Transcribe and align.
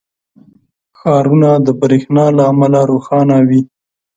•ښارونه 0.99 1.49
د 1.65 1.67
برېښنا 1.81 2.25
له 2.37 2.43
امله 2.51 2.79
روښانه 2.91 3.37
وي. 3.47 3.61